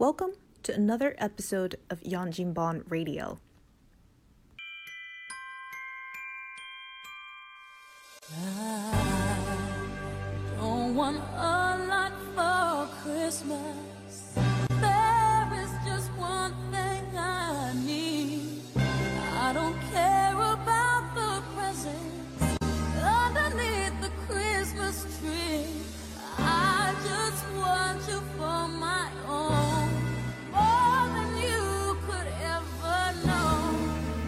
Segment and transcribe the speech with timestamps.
[0.00, 3.40] Welcome to another episode of Yanjinban Radio.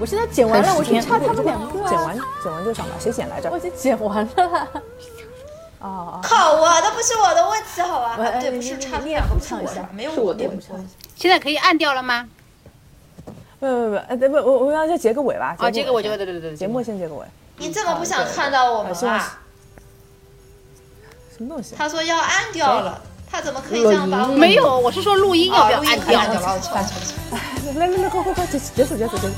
[0.00, 1.88] 我现在剪完了，我就剪差他们两个、啊。
[1.90, 3.58] 剪完剪完就上吧，谁剪来着我？
[3.58, 4.68] 已经剪完了。
[5.80, 8.16] 哦哦，靠我的不是我的问题，好吧？
[8.18, 10.76] 我啊对，你不是唱一下不是我的，没有是我我的的补唱
[11.16, 12.28] 现在可以按掉了吗？
[13.58, 15.54] 不不不，呃，对不，我我要先结个尾吧。
[15.58, 17.26] 啊，这个我就就对对对对，节目先结个尾。
[17.58, 19.38] 你这么不想看到我们啊？
[21.36, 21.74] 什么东西？
[21.76, 24.34] 他说要按掉了，他怎么可以这样把我？
[24.34, 26.30] 没有，我是说录音要不要按掉按？
[26.30, 26.60] 掉了。
[27.76, 29.34] 来来来，快快快，结结束结束结束。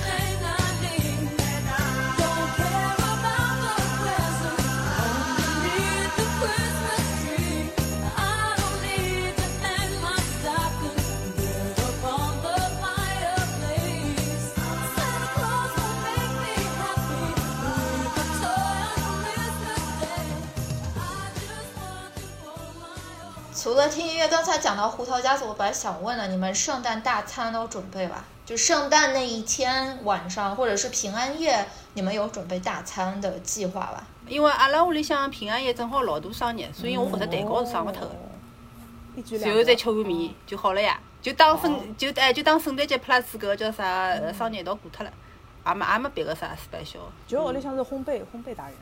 [23.62, 28.24] 除了听音乐，刚才讲到胡桃夹子，我本来想问了，你们圣诞大餐都准备吧？
[28.44, 34.04] 就圣诞那一天晚上，或者是平安夜，你们有准备大餐的计划吧？
[34.27, 39.38] 因为阿拉屋里向平安夜正好老大生日，所以我搿只蛋糕是上勿脱的。
[39.38, 40.98] 然后再吃碗面就好了呀。
[41.20, 45.12] 就当圣就哎就当圣诞节 plus 搿个叫啥呃生日一道过脱了，
[45.69, 47.02] 也没也没别个啥 special。
[47.28, 48.74] 就屋里向是烘焙烘焙达人。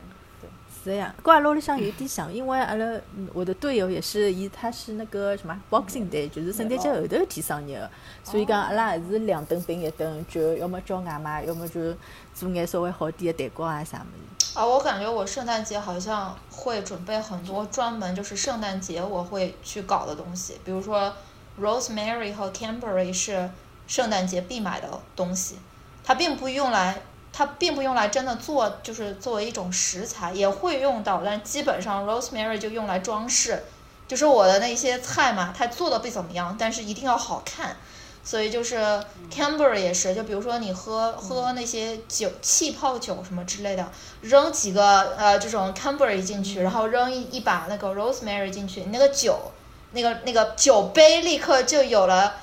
[0.82, 2.86] 对，是的呀，跟阿拉屋里向有点像，因为阿拉
[3.16, 7.90] 嗯我的队友也是，伊他是那个什么 Boxing Day，就是圣诞节后头一天生日的，
[8.24, 11.94] 所以讲阿拉也是两顿并一顿，就要么叫外卖，要么就
[12.34, 14.06] 做眼稍微好点的蛋糕啊啥么
[14.38, 14.58] 子。
[14.58, 21.14] 啊，我感觉我圣诞节好像会准备很多专门就是圣诞节我会去搞的东西，比如说
[21.60, 23.48] rosemary 和 cranberry 是
[23.86, 25.56] 圣诞节必买的东西，
[26.02, 27.02] 它并不用来，
[27.32, 33.62] 它并不用来真的做，就是作为一种食材也会用到，但基本上 rosemary 就用来装饰，
[34.08, 37.76] 就是我的那些菜嘛，它做的不怎么样，但是一定要好看。
[38.22, 39.02] 所以就是
[39.32, 49.52] Cranberry 也是，就比如说你喝喝那些酒、气泡酒什么之类的，扔几个呃这种 Cranberry 进去，然后扔一一把那个 Rosemary 进去，那个酒，
[49.92, 52.34] 那个那个酒杯立刻就有了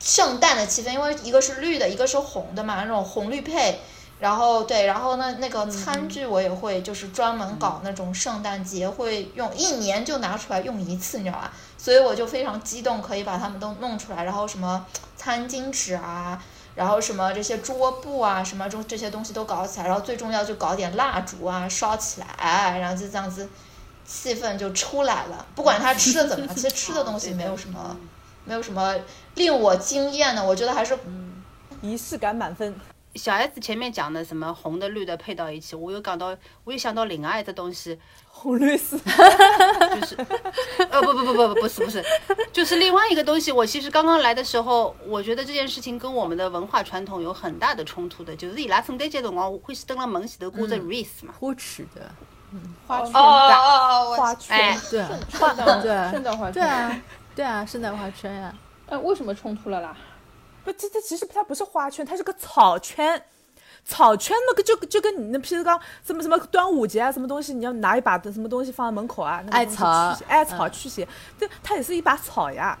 [0.00, 3.80] 圣诞的气氛，因为一个是绿的，一个是红的嘛，那种红绿配。
[4.20, 11.52] 然后对，然后呢，那个餐具我也会，就是专门搞那种圣诞节会用，一年就拿出来用一次，你知道吧？
[11.76, 14.84] 所以我就非常激动，可以把它们都弄出来，然后什么
[15.16, 16.42] 餐巾纸啊，
[16.74, 23.48] 然后什么这些桌布啊，什么这这些东西都搞起来，然后最重要就搞点蜡烛啊，烧起来，然后就这样子，
[24.04, 25.46] 气氛就出来了。
[25.54, 27.96] 不管他吃的怎么样，其实吃的东西没有什么，
[28.44, 28.96] 没有什么
[29.36, 30.98] 令我惊艳的，我觉得还是
[31.80, 32.74] 仪式感满分。
[33.14, 37.98] 小孩子前面讲的什么红的绿的配到一起，我又讲到，我又想到另外一只东西，
[38.28, 38.98] 红绿丝。
[39.94, 40.16] 就是，
[40.90, 42.04] 呃，不不不不不不是不是，
[42.52, 43.50] 就是另外一个东西。
[43.50, 52.10] 我其实刚刚来的时候，我觉得这件事情跟我们的文化传统有很大的冲突的，就是伊拉圣诞节辰光欢喜登了门前头挂着 wreath 嘛，花曲的，
[52.86, 57.02] 花圈哦哦哦，我花圈哎，对啊，圣诞对啊圣诞花圈对啊，
[57.34, 58.54] 对啊，圣诞花圈呀、
[58.86, 59.96] 哎，为什么冲突了啦？
[60.68, 63.24] 不，这这其实它不是花圈，它是个草圈。
[63.86, 71.08] 草圈那个就就跟你那，譬如刚什么什么端午节啊，什么东西，你要拿一把什么东西放在门口啊，那个艾草艾草驱邪，
[71.40, 72.78] 这它也是一把草呀，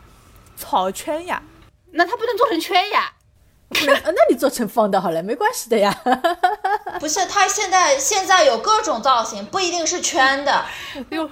[0.54, 1.42] 草圈呀。
[1.92, 3.10] 那它不能做成圈呀。
[3.70, 5.98] 呃那你做成方的好了，没关系的呀。
[7.00, 10.66] 不是，它现在现在有各种造型，不一定是圈的。
[11.10, 11.30] 哟，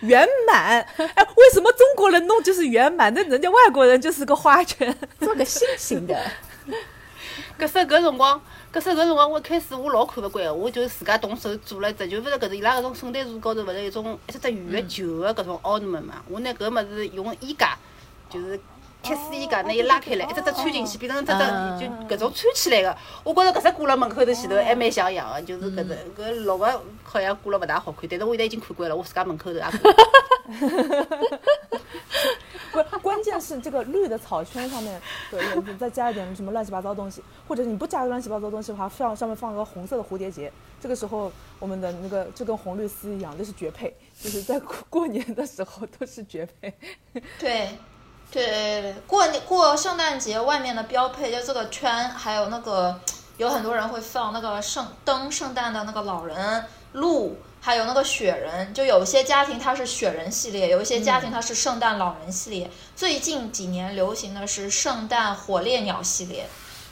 [0.00, 4.94] 圆满，哎，为什么中国人弄就是圆满，那人家外国人就是个花圈？
[5.20, 6.14] 做个心形的，
[7.58, 8.40] 搿时搿辰光，
[8.72, 17.76] 搿时搿辰光，我一开始我老看勿惯的，我就自家动手做了一只，就勿是搿种伊拉搿种圣诞树高头勿是有一种一只只圆的球个搿种 ornament 嘛，我拿搿物事用衣架，
[18.28, 18.60] 就是
[19.06, 22.96] 铁丝衣架，拿伊拉开来，一只只穿进去，变成一只啊只就搿种穿起来的。
[23.22, 29.70] 我觉着搿只挂辣门口头前头还蛮像样的，就是搿只搿绿个好像挂了勿大好看，但是我现在已经看惯了，我自家门口头也挂。
[32.72, 35.00] 不，关键是这个绿的草圈上面，
[35.30, 41.30] 对，你再加一点什么乱七八糟东西，或者你不加乱七八糟东西的话，放上面放个红色的蝴蝶结，这个时候
[41.60, 46.74] 我们的那个就跟红绿丝一样，这是绝配，就是在过过年的时候都是绝配。
[47.38, 47.70] 对，
[48.30, 53.00] 对对对，过年过圣诞节外面的标配就这个圈，还有那个
[53.38, 58.74] 有很多人会放那个圣灯圣诞的那个老人鹿，还有那个雪人。
[58.74, 62.70] 就有些家庭它是雪人系列，有一些家庭它是圣诞老人系列。
[62.94, 66.46] 最近几年流行的是圣诞火烈鸟系列。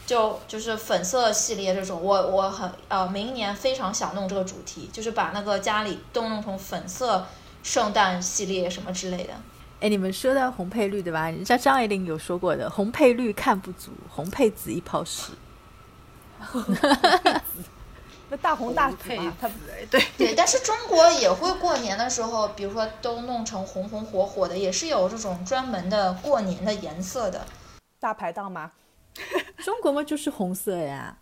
[0.06, 7.26] 就就是粉色系列这种，我我很呃，明年非常想弄这个主题，就是把那个家里都弄成粉色
[7.62, 9.32] 圣诞系列什么之类的。
[9.80, 11.28] 哎，你们说到红配绿对吧？
[11.30, 15.32] 人家张爱玲有说过的，红配绿看不足，红配紫一泡屎。
[18.30, 19.54] 那大红大紫配嘛，它子，
[19.90, 27.44] 对，对，但是中国也会过年的时候，比如说都弄成红红火火的，也是有这种专门的过年的颜色的。
[28.00, 28.72] 大排档吗，
[29.58, 31.18] 中国嘛就是红色呀，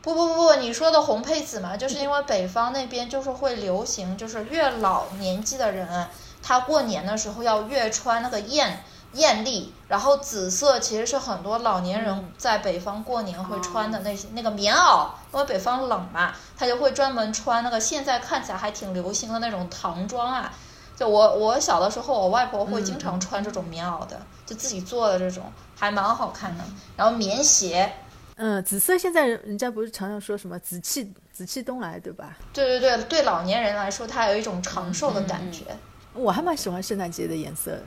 [0.00, 6.06] 不不不不，你说的红配紫嘛，就是因为北方那边就是会流行，就是越老年纪的人，
[6.42, 20.52] 他过年的时候要越穿那个艳艳丽，然后紫色其实是很多老年人在北方过年会穿的那些、那个棉袄，因为北方冷嘛，他就会专门穿那个现在看起来还挺流行的那种唐装啊。
[20.96, 26.64] 就我我小的时候，我外婆会经常穿这种棉袄的，就自己做的这种，还蛮好看的。
[26.96, 27.92] 然后棉鞋，
[28.36, 32.36] 嗯，紫色现在人人家不是常常说什么紫气紫气东来对吧？
[32.52, 35.64] 对对对，对老年人来说，它有一种长寿的感觉。
[36.14, 37.82] 我还蛮喜欢圣诞节的颜色的，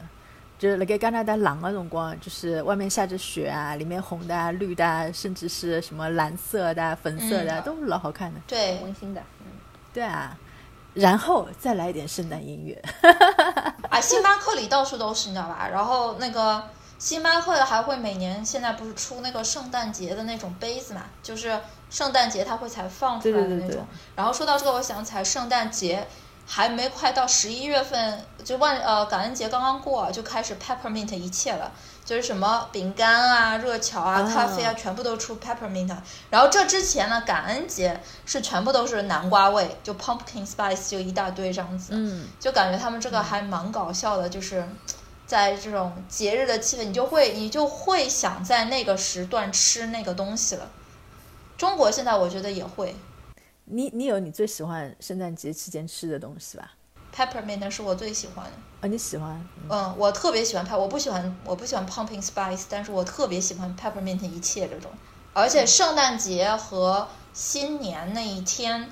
[0.57, 8.39] 就是那个加拿大冷的辰光，就是外面下着雪啊，里面红的啊、绿的啊，甚至是什么蓝色的啊、粉色的都老好看的。
[8.47, 9.21] 对，温馨的。
[9.39, 9.45] 嗯
[9.93, 10.37] 对啊，
[10.93, 12.83] 然后再来一点圣诞音乐。
[13.89, 15.69] 啊，星巴克里到处都是，你知道吧？
[15.71, 16.61] 然后那个
[16.99, 21.57] 星巴克还会每年现在不是出那个圣诞节的那种杯子嘛，就是
[21.89, 23.59] 圣诞节它会才放出来的那种。
[23.59, 23.85] 对对对对
[24.17, 26.05] 然后说到这个，我想起来圣诞节
[26.45, 31.71] 还没快到十一月份，就万呃感恩节刚刚过，就开始 peppermint 一切了。
[32.05, 35.89] 就是什么饼干啊、热巧啊、啊咖啡啊，全部都出 peppermint。
[36.29, 41.93] 然后这之前呢，感恩节是全部都是南瓜味，就 pumpkin spice 就一大堆这样子。
[41.93, 44.63] 嗯，就感觉他们这个还蛮搞笑的，就是
[45.25, 50.69] 在这种节日的气氛，你就会你就会想在那个时段吃那个东西了。
[51.57, 52.95] 中国现在我觉得也会
[53.65, 56.71] 你你有你最喜欢圣诞节期间吃的东西吧
[57.15, 58.51] ？，peppermint 是我最喜欢的。
[58.81, 59.33] 啊，你喜欢？
[59.63, 64.91] 嗯嗯，我特别喜欢我不喜欢我不喜欢 pumpkin spice，但是我特别喜欢 peppermint 一切这种。
[65.33, 68.89] 而且圣诞节和新年那一天，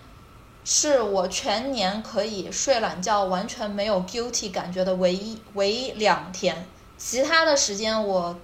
[0.66, 6.66] 是我全年可以睡懒觉，完全没有 guilty 感觉的唯一唯一两天。
[6.98, 8.38] 其他的时间我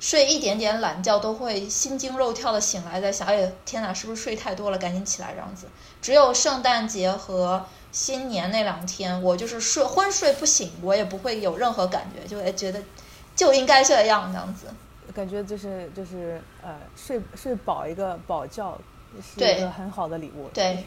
[0.00, 4.78] 睡一点点懒觉都会心惊肉跳的醒来，在想，哎呀，天哪，是不是睡太多了？
[4.78, 5.66] 赶紧起来这样子。
[6.00, 12.80] 只有圣诞节和新年那两天，我就是睡昏睡不醒，我也不会有任何感觉，就会觉得
[13.36, 14.66] 就应该这样这样子。
[15.14, 18.78] 感觉就是就是呃睡睡饱一个饱觉
[19.20, 20.48] 是一个很好的礼物。
[20.54, 20.86] 对，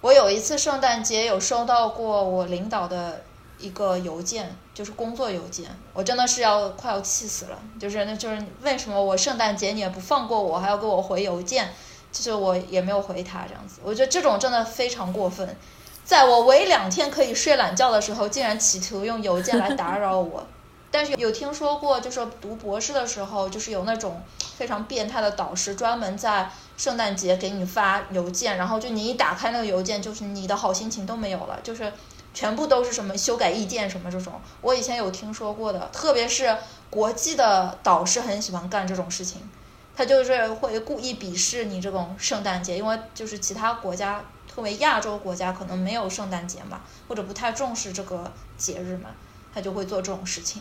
[0.00, 3.24] 我有一次圣诞节有收到过我领导的
[3.66, 7.58] 一个邮件，就是工作邮件，我真的是要快要气死了。
[7.80, 11.72] 就是那就是为什么我圣诞节你也不放过我，还要给我回邮件？
[12.12, 15.56] 就是我也没有回他这样子，我觉得这种真的非常过分。
[16.04, 20.46] 在我唯两天可以睡懒觉的时候，竟然企图用邮件来打扰我。
[20.92, 24.22] 但是有听说过，就是读博士的时候，就是有那种
[24.56, 31.92] 非常变态的导师，专门在圣诞节给你发邮件，然后就你一打开那个邮件，就是你的好心情都没有了，就是
[32.34, 34.34] 全部都是什么修改意见什么这种。
[34.60, 36.54] 我以前有听说过的，特别是
[36.90, 39.40] 国际的导师很喜欢干这种事情，
[39.96, 49.10] 他就是会故意鄙视你这种圣诞节，因为就是其他国家，特别亚洲国家可能没有圣诞节嘛，或者不太重视这个节日嘛，
[49.54, 50.60] 他就会做这种事情。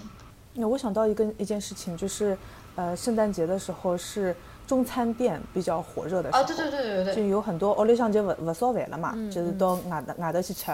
[0.53, 2.37] 那我想到一个一件事情，就是
[2.75, 4.35] 呃圣诞节的时候是
[4.67, 6.43] 中餐店比较火热的时候。
[6.43, 10.71] 啊，对对对对对就有很多屋里向就勿勿烧饭了嘛，嗯就是到外头外头去吃。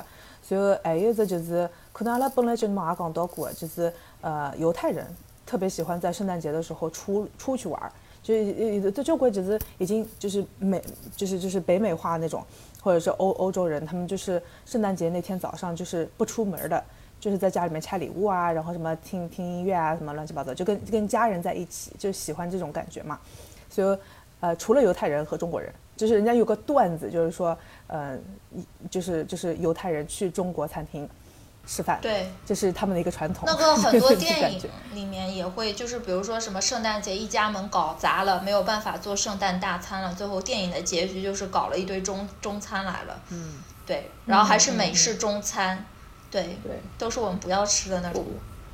[0.50, 5.06] 然后还有一只就是，可能阿拉本来节目也讲到过，就是呃犹太人
[5.46, 7.92] 特别喜欢在圣诞节的时候出出去玩儿，
[8.22, 10.82] 就有的交关就是已经就是美
[11.16, 12.44] 就是就是北美化那种，
[12.82, 16.84] 或者是欧欧洲人，他们就是圣诞节那天早上就是不出门儿的。
[17.20, 23.20] 就是在家里面拆礼物啊，然后什么听听音乐啊，什么乱七八糟，就跟跟家人在一起，就喜欢这种感觉嘛。
[23.70, 24.00] 所以，
[24.40, 27.58] 呃，除了犹太人和中国人，就是人家有个段子，就是说，
[27.90, 28.18] 呃，
[28.56, 31.10] 一就是就是犹太人去中国餐厅
[31.66, 32.30] 吃饭，对。
[32.46, 33.44] 这是他们的一个传统。
[33.46, 34.62] 那个很多 电影
[34.94, 43.20] 里面也会，就是比如说什么圣诞节一家门搞砸了，没有办法做圣诞大餐了，最后电影的结局就是搞了一堆中中餐来了。
[43.30, 43.56] 嗯，
[43.86, 45.84] 对，然后还是美式中餐，
[46.32, 48.24] 对，对，都是我们不要吃的那种。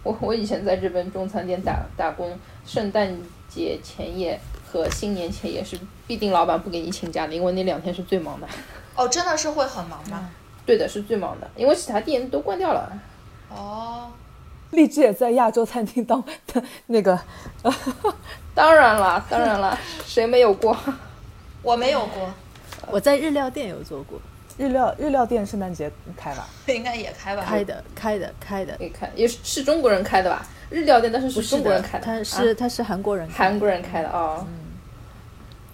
[0.03, 3.17] 我我以前在这边中餐店打打工，圣诞
[3.49, 4.39] 节前夜
[4.71, 8.47] 和新年前夜是必定老板不给你请假的，因为那两天是最忙的。
[8.95, 10.29] 哦，真的是会很忙吗？
[10.65, 12.91] 对的，是最忙的，因为其他店都关掉了。
[13.49, 14.09] 哦，
[14.71, 16.23] 荔枝也在亚洲餐厅当
[16.87, 17.19] 那个，
[18.55, 20.75] 当然了，当然了，谁没有过？
[21.61, 22.29] 我没有过，
[22.87, 24.19] 我在日料店有做过，
[24.57, 26.47] 日料日料店圣诞节开吧？
[26.67, 27.43] 应该也开吧？
[27.45, 30.45] 开的开的开的，你看，也是是中国人开的吧？
[30.69, 34.45] 日料店，但是不是是中国人的，开的，他是啊他是韩国人开的，韩国人开的哦。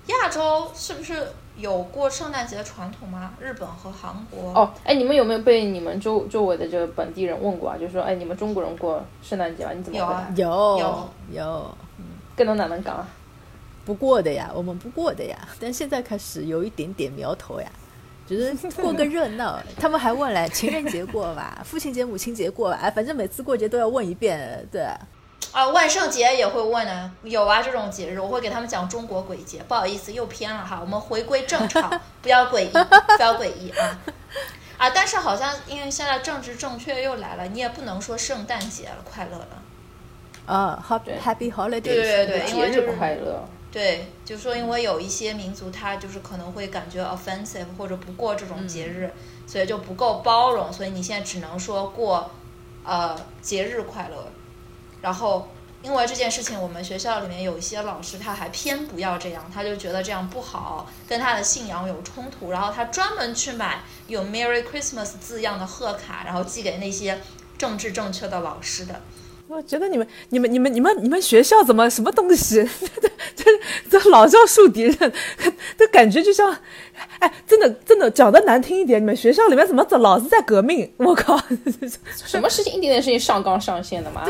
[0.07, 3.31] 亚洲是不是有过圣诞节的传统吗？
[3.39, 4.51] 日本和韩国。
[4.53, 7.77] 哦，哎，你们有没有被你们周周围的这个本地人问过啊？
[7.77, 9.71] 就是说，哎，你们中国人过圣诞节吗？
[9.73, 10.41] 你怎么有啊回答？
[10.41, 11.77] 有有有
[12.35, 13.07] 跟侬哪能讲啊？
[13.85, 17.71] 不过的呀，我们不过的呀，但现在开始有一点点苗头呀。
[18.27, 24.81] 就是过个热闹， 他们还问来情人节过吧，父亲节、母亲节过吧，哎，反正每次过节都要问一遍，对。
[24.81, 24.97] 啊，
[25.53, 29.61] 万圣节也会问呢，有啊，这种节日我会给他们讲中国鬼节。
[29.67, 32.71] 不好意思，又偏了哈，我们回归正常，不要诡异，
[33.17, 33.99] 不要诡异啊
[34.77, 34.89] 啊！
[34.89, 39.47] 但是好像因为现在政治正确又来了，你也不能说圣诞节了，快乐了。
[40.45, 43.45] 啊，Happy 对 Happy Holidays，对对对因节为就是日快乐。
[43.71, 49.11] 对，就说因为有一些民族他就是可能会感觉 offensive 或者不过这种节日，
[49.45, 52.31] 所以就不够包容，所以你现在只能说过
[52.83, 54.25] 呃节日快乐。
[55.01, 55.47] 然后
[55.83, 67.19] 因为这件事情，我们学校里面有一些老师他还偏不要这样，他就觉得这样不好，跟他的信仰有冲突，然后他专门去买有 Merry Christmas 字样的贺卡，然后寄给那些
[67.57, 69.01] 政治正确的老师的。
[69.51, 72.65] 我觉得你们、你们、你们、你们、你们学校怎么什么东西？
[73.35, 73.43] 这
[73.89, 75.13] 这老叫树敌人，
[75.77, 76.49] 这感觉就像，
[77.19, 80.89] 哎，真的真的讲的难听一点，你们学校里面怎么老是在革命？
[80.95, 81.37] 我靠！
[82.25, 84.23] 什么事情一点点事情上纲上线的嘛？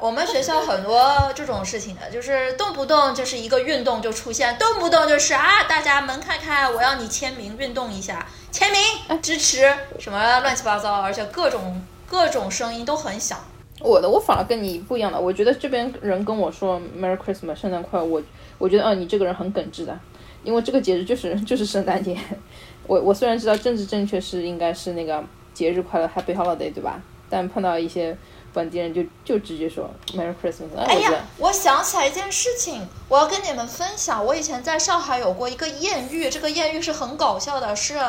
[0.00, 13.38] 我们学校很多这种事情的，就是动不动就是一个运动就出现，动不动就是啊，大家门开开，我要你签名运动一下，签名支持什么乱七八糟，而且各种各种声音都很响。
[13.80, 18.22] 我的我反而跟你不一样的，我觉得这边人跟我说 Merry Christmas 圣诞快乐，我
[18.58, 19.98] 我觉得，嗯、你这个人很耿直的，
[20.42, 22.16] 因为这个节日就是 就是圣诞节。
[22.86, 27.00] 我我虽然知道政治正确是应该是那个节日快乐 Happy Holiday 对吧？
[27.28, 28.16] 但碰到一些
[28.54, 34.24] 本地人就就直接说 Merry Christmas，哎，呀，我想起来一件事情，我要跟你们分享。
[34.24, 38.00] 我以前在上海有过一个艳遇，这个艳遇是很搞笑的，是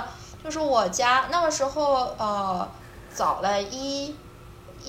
[0.43, 2.69] 就是我家那个时候呃
[3.11, 4.13] 早了一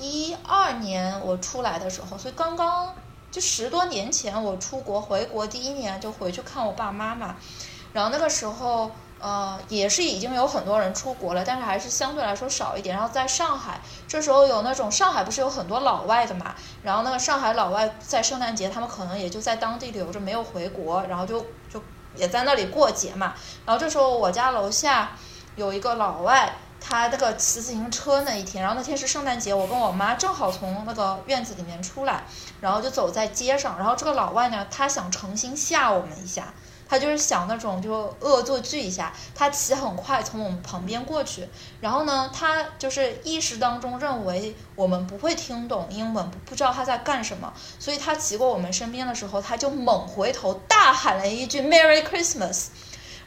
[0.00, 2.94] 一二年我出来的时候，所以刚刚
[3.30, 7.36] 就十多年前我出国回国第一年就回去看我爸妈嘛，
[7.92, 8.90] 然后那个时候。
[9.20, 12.94] 呃，也是已经有很多人出国了，但是还是相对来说少一点。
[12.94, 21.82] 然后在上海，这时候有那种上海不是有很多老外的嘛，然后那个上海老外在圣诞节，他们可能也就在当地留着，没有回国，然后就就
[22.14, 23.34] 也在那里过节嘛。
[23.66, 25.10] 然后这时候我家楼下
[25.56, 26.54] 有一个老外，
[26.88, 32.24] 他那个骑自行车那一天，然后那天是圣诞节，我跟我妈正好从那个院子里面出来，
[32.62, 36.54] 然后就走在街上，然后这个老外呢，他想诚心吓我们一下。
[36.90, 41.46] 他就是想那种就恶作剧一下，他骑很快从我们旁边过去，
[41.82, 52.68] 然后呢，他就是意识当中认为我们不会听懂英文，不不知道他在干什么，所以他骑过我们身边的时候，他就猛回头大喊了一句 “Merry Christmas”，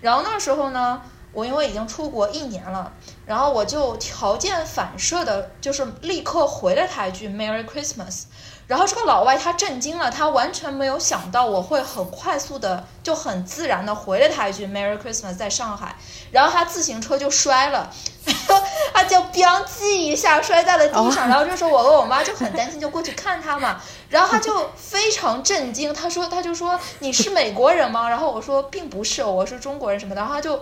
[0.02, 1.04] 然后那时候呢，
[1.34, 2.92] 我因为已经出国一年了，
[3.26, 8.24] 然后我就条件反射的，就是立刻回了他一句 “Merry Christmas”。
[8.68, 15.96] 然后这个老外他震惊了，他完全没有想到我会很快速的就很自然的回了他一句 “Merry Christmas” 在上海，
[16.32, 17.90] 然后他自行车就摔了，
[18.26, 28.08] 然 后他就 “biang” 一下摔在了地上，然后这时候我和我妈就很担心，就过去看他嘛，然后他就非常震惊，他说他就说你是美国人吗？
[28.08, 30.62] 然后我说并不是，我是中国人什么的，然后他就。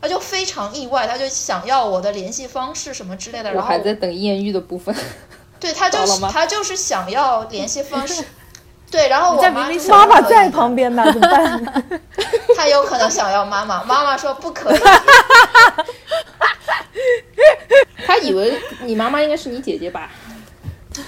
[0.00, 4.94] 他就非常意外，他就想要我的联系方式什么之类的，我然后还在等艳遇的部分。
[5.60, 8.22] 对他就是他就是想要联系方式，
[8.90, 11.82] 对，然后我在妈明明妈妈在旁边呢，怎么办？
[12.54, 14.80] 他有可能想要妈妈，妈妈说不可以。
[18.06, 20.10] 他以为你妈妈应该是你姐姐吧？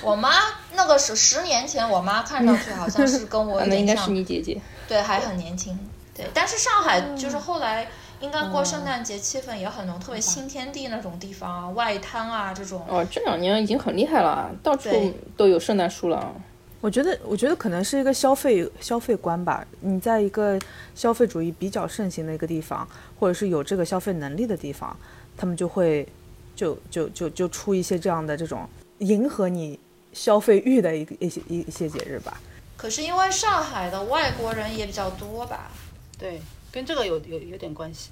[0.02, 0.30] 我妈
[0.72, 4.58] 那个是十年前，我妈看上去好像是跟我啊有点像那应该是，你姐姐。
[4.88, 5.78] 对，还很年轻。
[6.14, 7.86] 对，但是上海就是后来
[8.20, 12.84] 应该过圣诞节气氛也很浓，特别新天地那种地方啊，外滩啊这种。
[12.88, 14.88] 哦，这两年已经很厉害了，到处
[15.36, 16.32] 都有圣诞树了。
[16.80, 19.66] 我觉得，我觉得可能是一个消费消费观吧。
[19.80, 20.58] 你在一个
[20.94, 22.86] 消费主义比较盛行的一个地方，
[23.18, 24.96] 或者是有这个消费能力的地方，
[25.36, 26.06] 他们就会
[26.54, 28.68] 就就就就出一些这样的这种
[28.98, 29.78] 迎合你
[30.12, 32.40] 消费欲的一个一些一一些节日吧。
[32.76, 35.70] 可是因为上海的外国人也比较多吧？
[36.18, 36.40] 对，
[36.76, 38.10] 跟这个有有有点关系。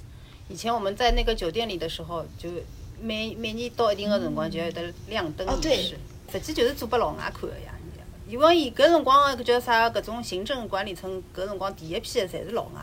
[0.48, 2.48] 以前我们在那个酒店里的时候，就
[2.98, 5.98] 每每年到一定的辰光就要有得亮灯仪式，
[6.32, 7.74] 实际就是做给老外看的呀。
[8.26, 12.80] 因为伊搿辰光搿叫啥，搿种行政管理层搿辰光第一批的侪是老外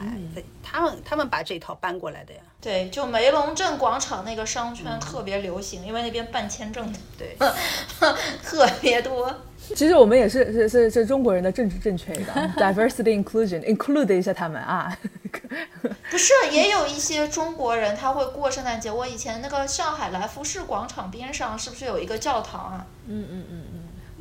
[0.61, 2.41] 他们他们把这一套搬过来的呀。
[2.62, 7.36] 对，就梅龙镇广场那个商圈特别流行，因为那边办签证的对，
[8.44, 9.36] 特别多。
[9.75, 14.96] 其实我们也是是是是中国人的政治正确一个 diversity inclusion include 一下他们啊。
[16.12, 18.91] 不是，也有一些中国人他会过圣诞节。
[18.91, 22.86] 我以前那个上海来福士广场边上是不是有一个教堂啊？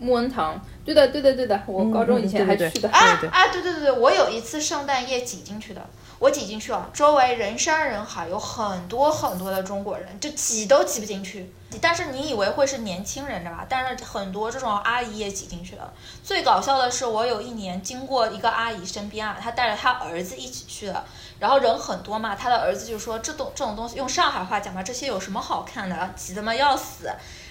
[0.01, 2.89] 穆恩堂，对的，对的，对的，我高中以前还去的。
[2.89, 5.87] 对啊啊，对对对对，我有一次圣诞夜挤进去的，
[6.19, 11.53] 我挤进去啊，周围人山人海，有很多很多的中国人，就挤都挤不进去。
[11.81, 13.65] 但是你以为会是年轻人的吧？
[13.69, 15.93] 但是很多这种阿姨也挤进去了。
[16.25, 21.05] 最搞笑的是，我有一年经过一个阿姨身边啊，她带着她儿子一起去的，
[21.39, 26.11] 然后人很多嘛，她的儿子就说这东这种东西用上海话讲嘛，这些有什么好看的？
[26.17, 27.09] 挤得嘛要死。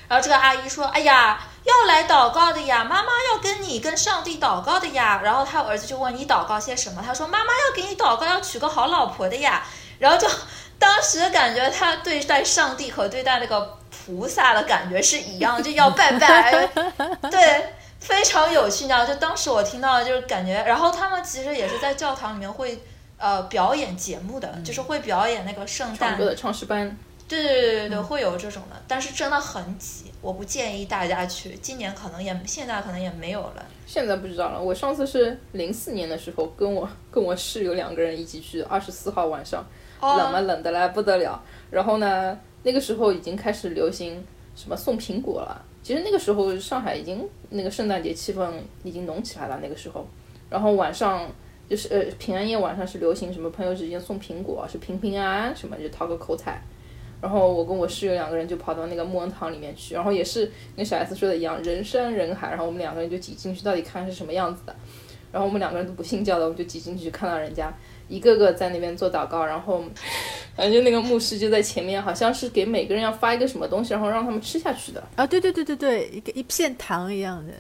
[0.10, 9.64] 然后这个阿姨说：“哎呀，要来祷告的呀，妈妈要跟你跟上帝祷告的呀。”然后他儿子就问：“你祷告些什么？”他说：“妈妈要给你祷告，要娶个好老婆的呀。”
[10.00, 10.28] 然后就
[10.78, 16.68] 当时感觉他对待上帝和对待那个菩萨的感觉是一样，就要拜拜，
[17.30, 19.06] 对，非常有趣你知道。
[19.06, 22.82] 就当时我听到，就是感觉，然后他们其实也是在教堂里面会
[23.18, 26.98] 呃表演节目的，就是会表演那个圣诞唱歌的唱诗班，
[27.30, 31.56] 对对对对对，会有这种的，但是真的很挤，我不建议大家去。
[31.62, 33.64] 今年可能也现在可能也没有了。
[33.86, 34.60] 现在不知道了。
[34.62, 39.64] 我上次是零四年的时候，跟我 跟我室友两个人一起去，二十四号晚上，
[40.02, 41.40] 冷嘛冷的来不得了。
[41.70, 45.64] 然后呢，那个时候已经开始流行什么送苹果了。
[45.84, 48.50] 其实那个时候上海已经那个圣诞节气氛
[48.84, 49.60] 已经浓起来了。
[49.62, 50.04] 那个时候，
[50.50, 51.30] 然后晚上
[51.70, 56.60] 就是呃平安夜晚上是流行什么朋友之间送苹果，是平平安安什么就讨个口彩。
[57.22, 64.76] 然后我跟我室友两个人就跑到那个木恩堂里面去，然后也是跟小 S 说的一样，人山人海，然后我们两个人就挤进去，到底看是什么样子的。
[65.32, 67.72] 然后我们两个人都不信教的，我们就挤进去看到人家
[68.08, 69.84] 一个个在那边做祷告，然后
[70.58, 75.04] 反正就那个牧师就在前面，好像是给每个人要发一个什么东西，然后让他们吃下去的。
[75.16, 77.54] 啊，对对对对对，一个一片糖一样的，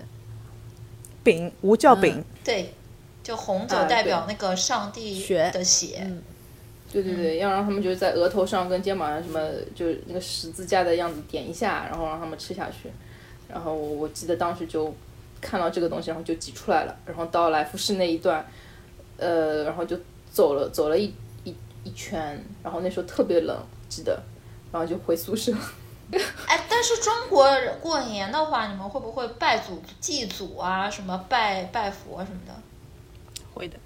[1.23, 2.73] 饼无酵饼，对，
[3.21, 5.97] 就红酒啊代表那个上帝血的血。
[6.05, 6.23] 嗯
[6.91, 9.39] 对对对，要让他们就是在额头上跟肩膀上什么，
[9.75, 12.89] 就是那个十字架的样子点一下，然后让他们吃下去。
[13.47, 14.93] 然后我记得当时就
[15.39, 18.45] 看到这个东西，然后就挤出来了，然后到来福士那一段，
[19.17, 19.97] 呃，然后就
[20.31, 24.19] 走了走了一一一圈，然后那时候特别冷，记得，
[24.71, 25.53] 然后就回宿舍。
[26.11, 30.89] 哎，但是中国人过年的话，你们会不会拜祖祭祖啊？
[30.89, 32.53] 什么拜拜佛什么的？
[33.53, 33.77] 会的。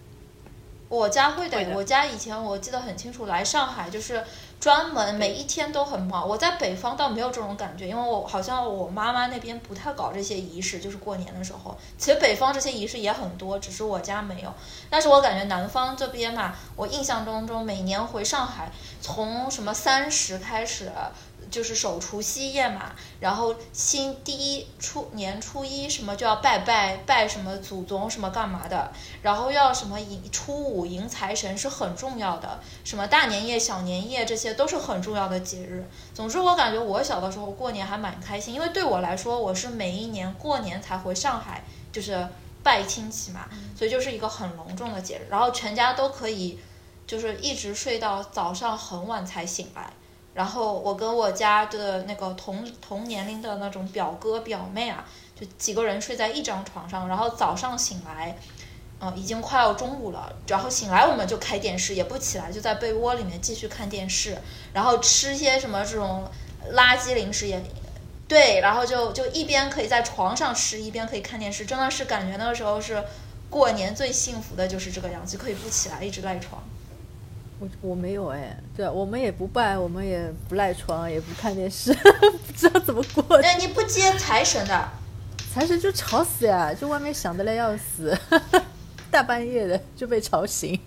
[0.94, 4.24] 我家会的，我家以前我记得很清楚，来上海就是
[4.60, 6.30] 专门每一天都很忙。
[6.30, 11.76] 我在北方倒没有这种感觉，因为我好像我妈妈那边不太搞这些仪式，就是过年的时候。
[11.98, 14.54] 其实北方这些仪式也很多，只是我家没有。
[14.88, 20.92] 但是我感觉南方这边嘛，我印象当中每年回上海，从什么三十开始。
[21.54, 35.88] 就是守除夕夜嘛，然后新第一初年初一什么就要拜拜拜什么祖宗什么干嘛的，然后要什么迎初五迎财神是很重要的，什么大年夜、小年夜这些都是很重要的节日。
[36.12, 42.28] 总之，我感觉我小的时候过年还蛮开心，因为对我来说，我是每一年过年才回上海，就是
[42.64, 45.28] 拜亲戚嘛，所以就是一个很隆重的节日。
[45.30, 46.58] 然后全家都可以，
[47.06, 49.94] 就是一直睡到早上很晚才醒来。
[50.34, 55.06] 然后我跟我家的那个同同年龄的那种表哥表妹啊，
[55.40, 58.36] 就几个人睡在一张床上，然后早上醒来，
[59.00, 64.38] 嗯、已经快要中午了，然后醒来我们就开电视，也不起来，就在被窝里面继续看电视，
[64.74, 66.24] 然后吃些什么这种
[66.74, 67.62] 垃圾零食也。
[68.26, 73.04] 对，然后就就一边可以在床上吃，一边可以看电视，真的是感觉那个时候是
[73.50, 76.64] 过年最幸福的，就是这个样子，可以不起来，一直赖床。
[77.60, 81.94] 我我没有哎，对，我们也不拜，我们也不赖床，也不看电视，
[82.48, 83.40] 不知道怎么过。
[83.42, 84.90] 那你不接财神的？
[85.54, 88.18] 财神就吵死呀，就外面响的来要死，
[89.12, 90.80] 大半夜的就被吵醒。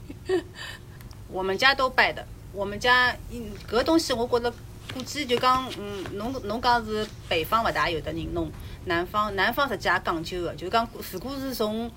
[1.29, 4.53] 我们家都拜的，我们家嗯搿东西我觉着
[4.93, 8.51] 估计就讲嗯，侬侬讲是北方勿大有的人弄，
[8.87, 11.91] 南方南方实际也讲究的，就讲如果是从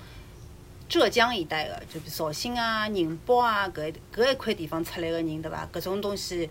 [0.90, 5.66] 浙江一带的，就比如绍兴啊、宁波啊搿搿一块地方出来个人对伐？
[5.72, 6.50] 搿种东西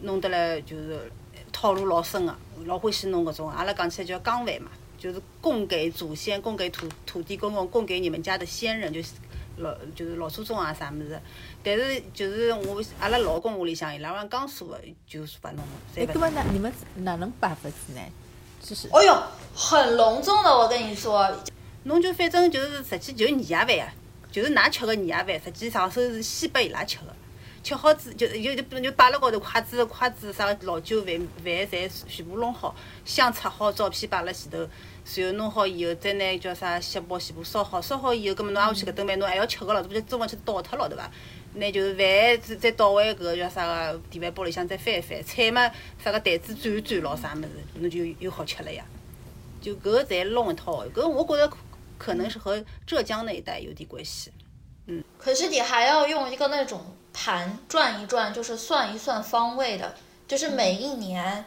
[0.00, 1.12] 弄得来就是
[1.52, 9.12] 套路老深个，老欢喜弄搿种，阿拉讲起来叫江饭嘛，就是供给祖先、供给土土地公公、供给你们家的先人，就是
[9.58, 11.20] 老就是老祖宗啊啥物事。
[11.62, 15.62] 但是就是我阿拉老公屋里向伊拉往江苏个就是勿弄，
[15.94, 18.00] 哎，搿么哪你们哪能摆法子呢？
[18.62, 19.22] 就是哎哟，
[19.54, 21.30] 很隆重的，我跟你说，
[21.84, 23.92] 侬就反正就是实际就年夜饭啊，
[24.30, 27.04] 就是㑚吃个年夜饭，实际上手是先拨伊拉吃个。
[27.62, 34.58] 吃好子就就就就摆辣高头，筷子筷子啥个老酒饭饭侪全部弄好，香插好，照片摆辣前头，
[35.16, 41.10] 然后弄好以后再拿叫啥锡箔全部烧好，烧好以后，葛末侬挨下去搿顿饭侬还要吃个咯，这不就中午去倒脱咯，对伐？
[41.54, 42.04] 拿就是饭
[42.42, 45.70] 再再倒回搿个叫啥个电饭煲里向再翻一翻，菜嘛
[46.02, 48.84] 啥个台子转一转咯，啥物事，侬就又好吃了呀。
[49.62, 51.56] 就搿个侪弄一套，搿我觉着
[51.98, 54.32] 可能是和浙江那一带有点关系。
[54.86, 56.80] 嗯可是你还要用一个那种
[57.12, 59.94] 盘转一转，就是算一算方位的，
[60.28, 61.44] 就是每一年，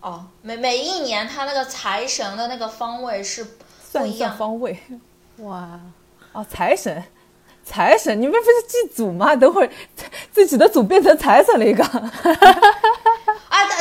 [0.00, 4.36] 哦，每每一年他那个财神的那个方位是不算一样。
[4.36, 4.78] 方位。
[5.38, 5.80] 哇，
[6.32, 7.02] 哦，财神，
[7.64, 9.34] 财神，你们不是祭祖吗？
[9.34, 9.70] 等会儿
[10.30, 11.82] 自己的祖变成财神了一个。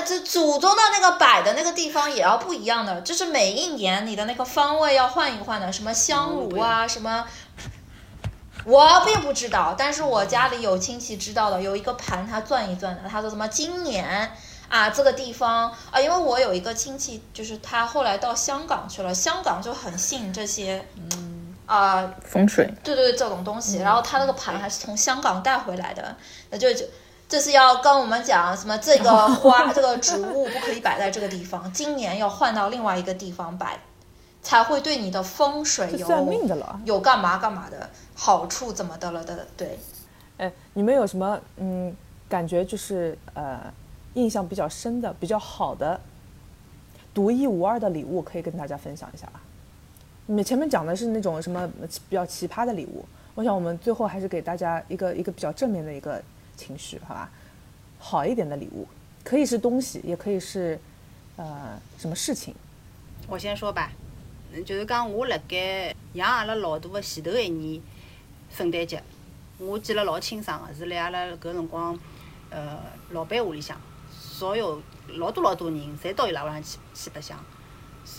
[0.10, 7.26] 啊，这这祖宗的那个摆的那个地方也要不一样的，就是每一年你的那个方位要换一换的，什么香炉啊，什么。
[8.66, 14.32] 我并不知道，但是我家里有亲戚知道的，有一个盘他转一转的，他说什么今年
[14.68, 23.78] 啊这个地方啊，因为我有一个亲戚，就是他后来到香港去了，香港就很信这些，嗯啊、风水，对对对，这种东西。
[23.78, 26.16] 然后他那个盘还是从香港带回来的，
[26.50, 26.86] 那就就
[27.30, 33.80] 这是要跟我们讲什么这个 花这个植物不可以摆在这个地方， 今年要换到另外一个地方摆，
[34.42, 36.82] 才会对你的风水有算命的了。
[36.86, 39.78] 有干嘛干嘛的好处怎么的了的，对。
[40.38, 41.96] 哎，你们有什么嗯
[42.28, 43.72] 感觉就是呃
[44.16, 46.00] 印象比较深的、比较好的、
[47.14, 49.40] 独一无二的礼物，可以跟大家分享一下啊？
[50.26, 51.70] 你们前面讲的是那种什么
[52.10, 56.22] 比较奇葩的礼物，我想我们最后还是给大家一个一个比较正面的一个
[56.60, 57.32] 情绪，好吧？
[57.98, 58.88] 好一点的礼物，
[59.24, 60.80] 可以是东西，也可以是
[61.38, 62.54] 呃什么事情。
[63.28, 63.92] 我先说吧，
[64.66, 67.82] 就是讲我辣盖养阿拉老大个前头一年
[68.50, 69.02] 圣诞节，
[69.58, 71.98] 我记得老清爽个，是辣阿拉搿辰光，
[72.50, 72.80] 呃，
[73.12, 73.80] 老板屋里向，
[74.12, 74.82] 所有
[75.18, 77.38] 老多老多人侪到伊拉屋里向去去白相。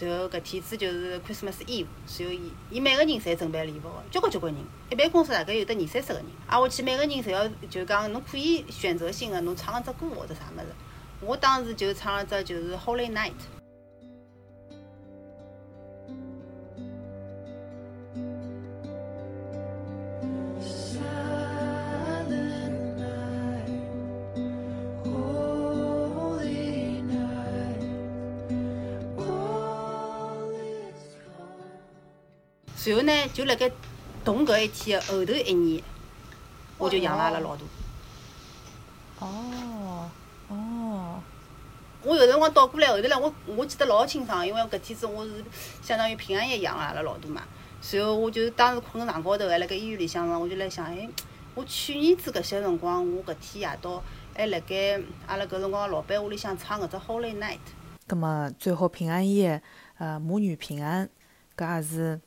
[0.01, 1.87] 然后搿天子就是 Christmas Eve，
[2.19, 10.67] 然后伊伊每个人侪准备礼物个，交关交关人，一般公司大概有得二三十个人，挨下去每个人侪要就讲侬可以选择性个侬唱一只歌或者啥物事。
[11.21, 13.33] 我当时就唱了只就是 Holy Night。
[32.87, 33.71] 然后呢，就辣盖
[34.25, 35.83] 动搿一天的后头一年，
[36.79, 37.63] 我就养了阿拉老大。
[39.19, 40.11] 哦
[40.49, 41.21] 哦，
[42.03, 45.45] 我有辰光倒过来，后头来我我记得老清爽，因为搿天子我是
[45.83, 47.43] 相当于平安夜养了阿拉老大嘛。
[47.93, 51.09] 然后我就当时困床高头，还辣盖医院里向嘛，我就来想，哎，
[51.55, 54.03] 我去年子搿些辰光，我搿天夜到
[54.35, 57.59] 还辣盖阿拉搿辰光老板屋里向唱搿只 Holy Night。
[58.07, 59.63] 那么最后平安夜，
[59.99, 61.09] 呃，母女平安，
[61.57, 62.21] 搿也是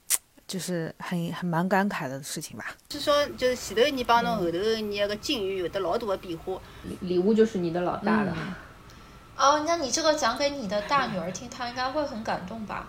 [0.53, 2.63] 就是很很蛮感慨的事情吧。
[2.91, 6.61] 是说，就是前头一年帮侬后头一年个境遇有的老大的变化。
[6.83, 8.37] 礼礼物就是你的老大了。
[9.35, 12.87] 哦，那你这个讲给你的大女儿听，她应该会很感动吧？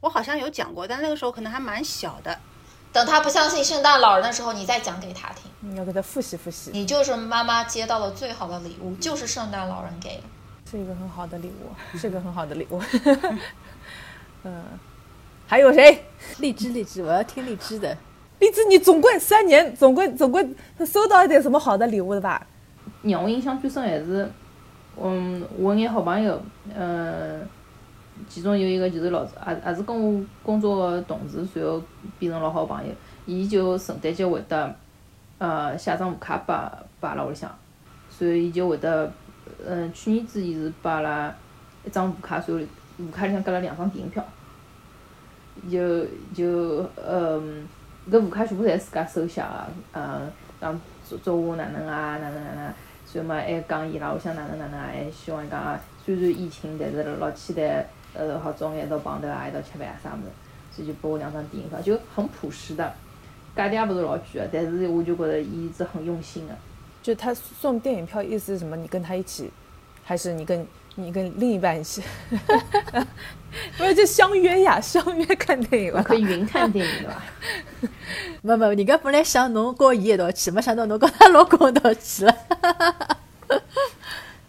[0.00, 2.38] 我好像有讲过，但那个时候可能还蛮小的。
[2.92, 5.50] 等她不相信圣诞老人的时候，你再讲给她听。
[5.60, 10.24] 你要给她复习复习，你就是妈妈接到的最好的礼物，就是圣诞老人给的。
[10.70, 12.78] 是一个很好的礼物，是一个很好的礼物。
[14.44, 14.64] 嗯，
[15.50, 16.04] 还有谁？
[16.38, 17.96] 荔枝荔枝，我要听荔枝的。
[18.38, 20.48] 荔枝，你总归三年，总归总归
[20.86, 22.46] 收到一点什么好的礼物的吧？
[23.02, 24.30] 让我印象最深还是，
[24.96, 26.40] 嗯，我眼好朋友，
[26.72, 27.44] 嗯，
[28.28, 31.82] 其中有一个就是老也也是跟我工作的同事，随后
[32.20, 32.94] 变成老好朋友。
[33.26, 34.72] 伊就圣诞节会得，
[35.38, 37.52] 呃，写张贺卡摆摆阿拉屋里向，
[38.08, 39.12] 所以伊就会得，
[39.66, 41.34] 嗯，去年子伊是摆阿拉
[41.84, 42.60] 一张贺卡，随后
[42.98, 44.24] 贺卡里向夹了两张电影票，
[45.68, 47.66] 就就嗯，
[48.10, 52.74] 搿贺卡全部侪是自家手写个，嗯，讲祝祝我哪能啊，哪能哪能啊。
[53.04, 60.30] 所以嘛，还讲伊拉屋里向哪能哪能啊，还希望讲啊，虽然疫情，但是老期待，呃，好早眼一道碰头啊，一道吃饭啊啥物事，
[60.76, 62.94] 所以就拨我两张电影票，就很朴实的，
[63.56, 66.56] 价钿也勿是老贵个，但是我就觉得伊是很用心的。
[67.02, 68.76] 就他送电影票，意思是什么？
[68.76, 69.50] 你跟他一起，
[70.04, 70.64] 还是你跟
[70.96, 72.02] 你跟另一半一起，
[73.78, 76.02] 因为就相约呀， 相约看电影嘛。
[76.02, 77.22] 可以云看电影对伐？
[78.42, 82.34] 没没，人家本来想侬跟伊一道去，没想到侬跟她老公一道去了。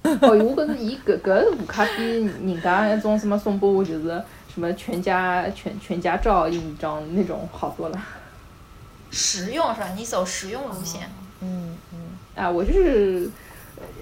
[0.03, 4.07] 哦，我觉着伊搿搿无卡比人家那种什么送拨我就是
[4.53, 8.01] 什么全家全全家照印章那种好多了。
[9.11, 9.89] 实用是吧？
[9.95, 11.09] 你走实用路线。
[11.41, 11.99] 嗯嗯，
[12.35, 13.29] 啊，我就是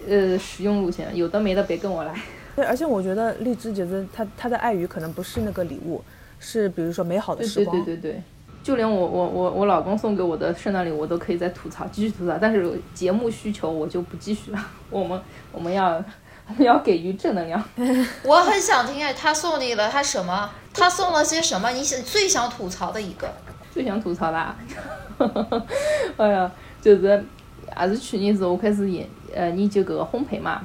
[0.07, 2.13] 呃实用路线，有的没的别跟我来。
[2.55, 6.03] 对，而且我觉得荔枝觉得它它的爱语可能不是那个礼物，
[6.39, 7.85] 是比如说美好的对对时光。
[7.85, 8.23] 对对对，
[8.61, 12.37] 就连我我我我老公送给我的圣诞礼物，我都可以再吐槽，继续吐槽。
[12.39, 15.91] 但是节目需求我就不继续了， 我们我们要
[16.49, 17.63] 我们要给予正能量。
[18.23, 20.49] 我很想听哎，他送你了他什么？
[20.73, 21.69] 他送了些什么？
[21.71, 23.31] 你想最想吐槽的一个？
[23.71, 24.55] 最想吐槽啦，
[26.17, 27.23] 哎呀，就是
[27.81, 30.61] 也是去年子我开始研呃研究搿个烘焙嘛，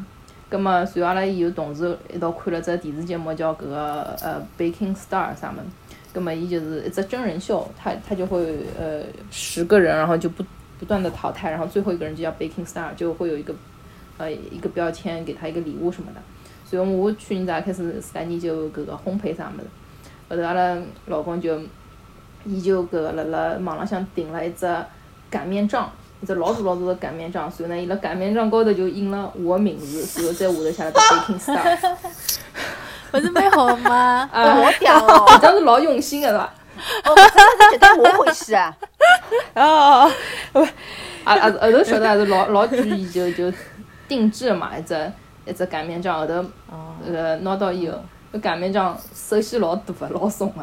[0.49, 5.63] 葛么随后阿拉有同事一道看了只电视节目叫搿个呃 Baking Star 啥么，
[6.13, 10.45] 葛么伊就是一只真人秀，他他就会呃十个人，然后就不
[10.79, 13.55] 不断的淘汰，然后最后一个人就叫 Baking Star，就会有一个
[14.19, 16.21] 呃一个标签给他一个礼物什么的，
[16.65, 19.69] 所以我去年子开始自家研究搿个烘焙啥么子，
[20.29, 21.61] 后头阿拉老公就。
[22.47, 24.67] 伊就搿个辣辣网浪向订了一只
[25.31, 25.91] 擀面杖，
[26.25, 31.97] 一只老大老大的擀面杖，所以呢，伊辣擀面杖高头就印了我的名字，然后在下头写了个 Baking Star，
[33.11, 34.27] 不是蛮好吗？
[34.33, 35.39] 啊，好屌哦！
[35.39, 36.55] 这样是老用心的是伐？
[37.05, 37.15] 哦，
[37.71, 38.75] 这绝对我欢喜啊！
[39.55, 40.11] 哦，
[41.25, 43.53] 啊啊，后头晓得还是老老注意，就就
[44.09, 45.13] 定制嘛，一只
[45.45, 46.43] 一只擀面杖，后头
[47.07, 47.99] 呃拿到以后，
[48.33, 50.63] 搿擀面杖首先老大个，老重个。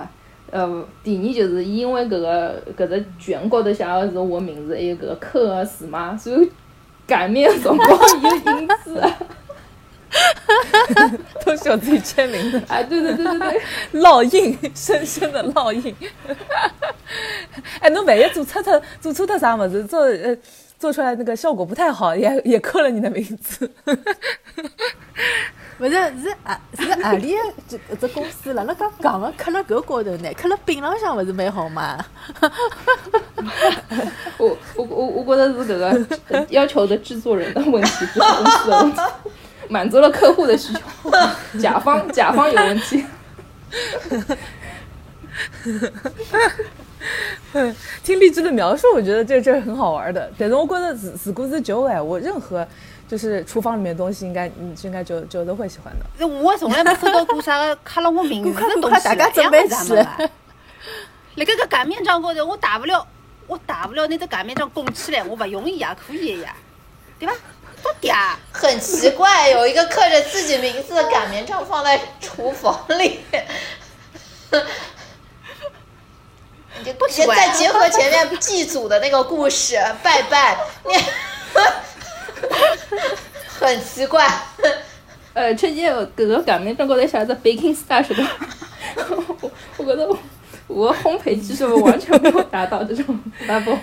[0.51, 6.51] 呃，第二就是伊因为搿个搿只卷高头写个是我名字，还有搿个刻个字嘛，所以
[7.07, 7.89] 擀面辰光
[8.21, 9.17] 有印字啊。
[11.45, 13.61] 都是我自己签名的， 啊，对对对对对，
[14.01, 15.95] 烙印，深深的烙印。
[17.79, 20.35] 哎，侬万一做错特做错特啥么子，做呃
[20.77, 23.71] 做出来那个效果不太好，也也刻了你的名字。
[25.77, 28.63] 不是是啊是何里个 这这公司了？
[28.65, 30.31] 那讲讲个刻了搿高头呢？
[30.37, 31.97] 刻了饼浪向勿是蛮好吗？
[34.37, 35.77] 我我我我觉得是搿
[36.27, 39.01] 个要求的制作人的问题，不是公司的问题，
[39.69, 41.11] 满足了客户的需求，
[41.59, 43.03] 甲方甲方有问题。
[48.03, 50.31] 听荔枝的描述，我觉得这这很好玩的。
[50.37, 52.67] 但是我觉得如如果是九哎，我任何
[53.07, 56.05] 就是厨房里面的东西，应该你应该就就都会喜欢的。
[56.27, 60.29] 我从来没收到过啥个刻了我名字的东西，大家准备啥去么子？
[61.35, 63.05] 辣盖个擀面杖高头，我大不了
[63.47, 66.55] 我大不了拿只擀面杖拱起来，我勿容易也可以的呀，
[67.19, 67.33] 对吧？
[67.83, 68.35] 多嗲！
[68.51, 73.21] 很奇怪，有一个刻着自己名字的擀面杖放在厨房里。
[76.83, 80.93] 你就奇怪再结合前面祭祖的那个故事，拜拜，你
[83.59, 84.27] 很奇怪。
[85.33, 88.27] 呃，春节搿个擀面杖高头写着 baking star 是吧？
[89.41, 90.17] 我我觉得我
[90.67, 93.17] 我烘焙技术完全没有达到这种
[93.47, 93.77] level。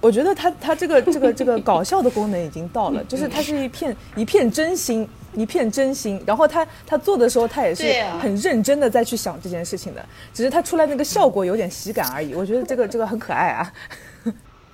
[0.00, 6.22] 我觉得他他这个这个这个搞笑的功能已经到了，就是它是一片一片真心，一片真心。
[6.26, 12.34] 然后他他做的时候，他也是很认真的在去想这件事情的，只是他出来那个效果有点喜感而已。
[12.36, 13.72] 我觉得这个这个很可爱啊。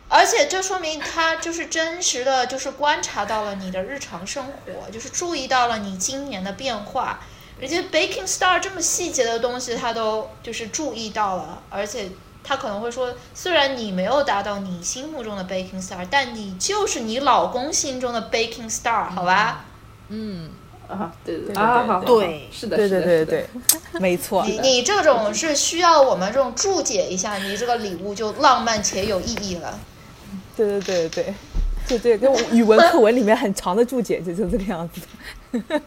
[0.08, 7.20] 而且这说明他就是真实的，就是观察到了你的日常生活，就是注意到了你今年的变化。
[7.60, 12.08] 人家 Baking Star 这么细节的东西，他都就是注意到了，而且
[12.42, 19.66] 他可能会说，虽然你没有达到你心目中的 Baking Star，但你就是你老公心中的 Baking Star，好吧？
[20.88, 23.46] 啊，对对对啊，好，对是的，对对是的对对，
[24.00, 24.44] 没错。
[24.44, 29.78] 你你这种是需要我们这种注解一下，你这个礼物就浪漫且有意义了。
[30.56, 31.34] 对对对对，
[31.86, 35.00] 就这跟语文课文里面很长的注解就就这个样子
[35.68, 35.80] 的。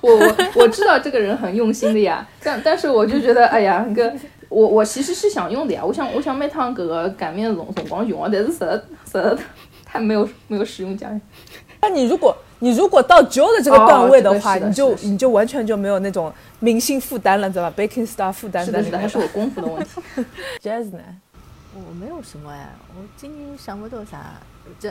[0.00, 4.12] 我我我知道这个人很用心的呀，但但是我就觉得，哎呀，那个
[4.48, 9.36] 我我其实是想用的呀，我想我想每趟搿个擀面辰辰光用啊，但是实在实在
[9.84, 11.20] 太没有没有实用价值。
[11.86, 19.90] 那你如果你如果到 Joe 的这个段位的话，你就你就完全就没有那种明星负担了，知道吧？Baking Star 负担是的，还是我功夫的问题。
[20.62, 21.00] Jazz 呢？
[21.74, 24.34] 我没有什么哎，我今年想不到啥。
[24.80, 24.90] 这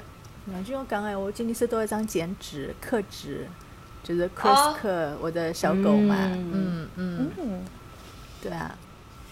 [0.51, 3.47] 杨俊我讲哎，我今年收到一张剪纸刻纸，
[4.03, 7.61] 就是 Chris 刻我的小狗嘛，嗯嗯嗯，嗯，
[8.41, 8.75] 对啊，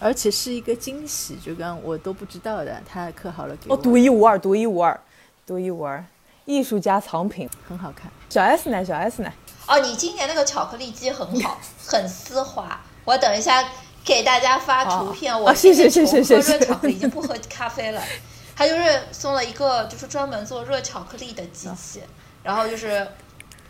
[0.00, 4.98] 而且是一个惊喜，就刚我都不知道的，他刻好了给我，哦，独一无二，独一无二，
[5.46, 6.02] 独一无二，
[6.44, 7.48] 艺术家藏品。
[7.68, 8.10] 很好看。
[8.28, 8.84] 小 S 呢？
[8.84, 9.32] 小 S 呢？
[9.66, 12.80] 哦，你今年那个巧克力机很好， 很丝滑。
[13.04, 13.68] 我等一下
[14.04, 15.38] 给大家发图片。
[15.38, 18.02] 我啊谢谢谢谢谢谢只喝热巧克力，已经不喝咖啡了。
[18.54, 22.02] 他就是送了一个就是专门做热巧克力的机器，
[22.42, 23.06] 然后就是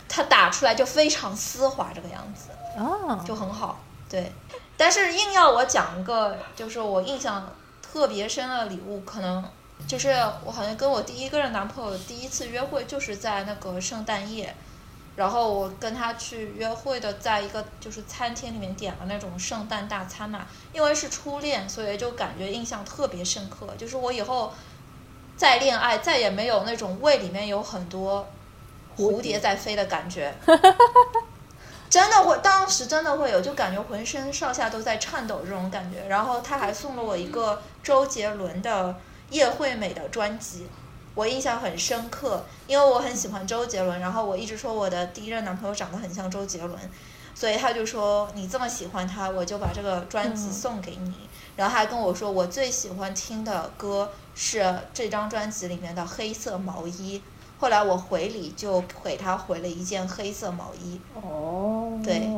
[0.08, 2.48] 它打出来就非常丝滑这个样子。
[2.76, 3.80] 哦，就很好。
[4.08, 4.32] 对，
[4.76, 9.42] 但是硬要我讲一个，就是我印象特别深的礼物，可能
[9.86, 10.10] 就是
[10.44, 14.54] 我好像跟我第一个男朋友第一次约会，就是在那个圣诞夜。
[15.14, 23.68] 然后我跟他去约会的，在一个就是餐厅里面点了那种圣诞大餐嘛，因为是初恋，所以就感觉印象特别深刻。
[23.76, 24.54] 就是我以后
[25.36, 28.26] 再恋爱，再也没有那种胃里面有很多
[28.96, 30.34] 蝴蝶在飞的感觉。
[31.90, 36.08] 真的会，当时真的会有，就感觉浑身上下都在颤抖这种感觉。
[36.08, 38.88] 然后他还送了我一个周杰伦的
[39.32, 40.68] 《叶惠美》的专辑，
[41.14, 43.98] 我印象很深刻，因为我很喜欢周杰伦。
[43.98, 46.78] 然后我一直说我的第一任男朋友长得很像周杰伦，
[47.34, 51.14] 所以他就说你这么喜欢他，我就把这个专辑送给你。
[51.56, 57.18] 然后他还跟我说，我最喜欢听的歌是这张专辑里面的《黑色毛衣》。
[57.58, 61.00] 后来我回礼就给他回了一件黑色毛衣。
[61.14, 62.28] 哦，对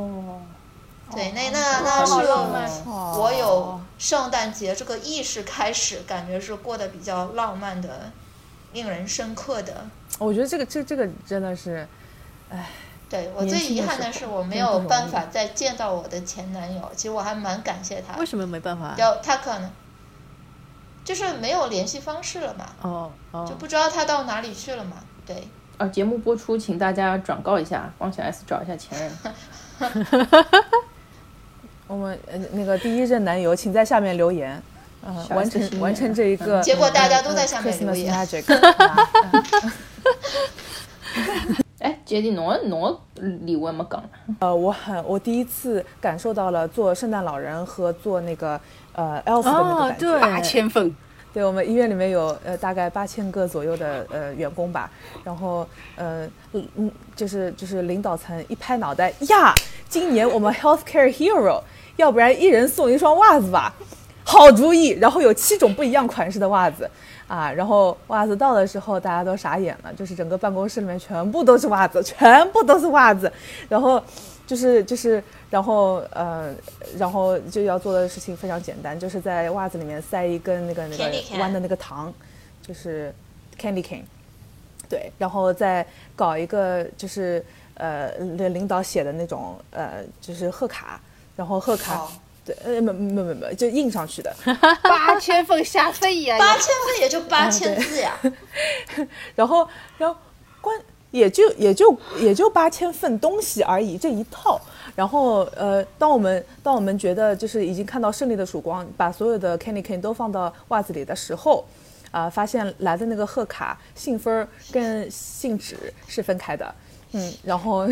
[1.13, 8.11] 对，那那那是浪漫我有圣诞节这个意识开始，感觉是过得比较浪漫的，
[8.73, 9.87] 令人深刻的。
[10.19, 11.87] 我觉得这个这这个真的是，
[12.49, 12.69] 唉
[13.09, 16.91] 对我最遗憾的是，我没有办法再见到我的前男友。
[16.97, 18.95] 其实我还蛮感谢他为，什么没办法？
[18.97, 19.71] 要他可能
[21.05, 24.97] 就是没有联系方式了嘛，哦哦就，不知道他到哪里去了嘛。
[25.27, 29.13] 对，啊，节目播出，请大家转告一下，帮小 S 找一下前任。
[31.87, 34.61] 我们呃那个第一任男友，请在下面留言，
[35.05, 36.61] 呃，完成完成这一个。
[36.63, 38.13] 结果大家都呃在下面留言。
[38.15, 38.45] magic
[41.81, 44.09] 哎，杰弟，侬的侬的礼物还没讲呢。
[44.41, 48.59] 呃，我很我第一次感受到了做圣诞老人和做那个
[48.95, 50.11] 呃 elf 的那个哦感觉。
[50.11, 50.21] 对。
[50.21, 50.97] 八千份，
[51.35, 54.91] 对我们医院里面有呃大概八千个左右的呃员工吧，
[55.23, 59.55] 然后呃嗯嗯就是就是领导层一拍脑袋呀，
[59.87, 61.61] 今年我们 healthcare hero，
[61.97, 63.75] 要不然一人送一双袜子吧，
[64.25, 64.89] 好主意。
[64.91, 66.89] 然后有七种不一样款式的袜子。
[67.27, 73.33] 啊，然后袜子到的时候大家都傻眼了，就是整个办公室里面全部都是袜子，全部都是袜子，
[73.67, 74.01] 然后
[74.47, 76.55] 就是就是，然后呃，
[76.99, 82.13] 然后就要做的事情非常简单，就是在袜子里面塞一根那个那个弯的那个糖，
[82.61, 83.13] 就是
[83.59, 84.03] candy cane，
[84.87, 87.43] 对，然后再搞一个就是
[87.77, 91.01] 呃领领导写的那种呃就是贺卡，
[91.37, 91.95] 然后贺卡。
[91.97, 92.13] 好
[92.47, 94.31] 对，呃，没没没没，就印上去的。
[94.83, 96.37] 八千分吓死一呀！
[96.39, 98.15] 八千份也就八千字呀。
[99.35, 99.67] 然后，
[99.97, 100.15] 然后
[100.61, 100.79] 关
[101.11, 104.61] 也就也就也就八千份东西而已，这一套。
[104.95, 111.65] 然后，呃，当我们当我们觉得就是已经看到胜利的曙光，把所有的 candy cane 都放到袜子里的时候，
[112.11, 116.75] 啊、发现来的那个贺卡信封儿跟信纸是分开的，
[117.13, 117.89] 嗯，然后。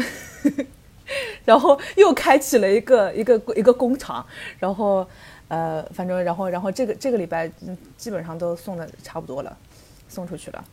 [1.44, 4.24] 然后又开启了一个一个一个工厂，
[4.58, 5.06] 然后
[5.48, 7.50] 呃，反正然后然后这个这个礼拜
[7.96, 9.56] 基本上都送的差不多了，
[10.08, 10.64] 送出去了。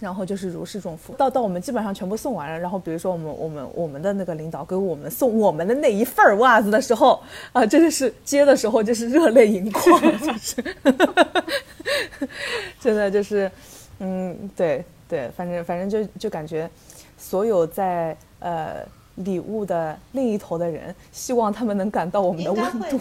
[0.00, 2.58] 然后就是如释重负，到到我们基本上全部送完了。
[2.58, 10.56] 然后比如说我们我们我们的那个领导给我们送我们的那一份儿袜子的时候，啊、真的是接的时候就是热泪盈眶，就是
[12.80, 13.50] 真的就是，
[13.98, 16.70] 嗯，对对，反正反正就就感觉
[17.18, 18.82] 所有在呃
[19.24, 23.00] 礼物的另一头的人，希望他们能感到我们的温度。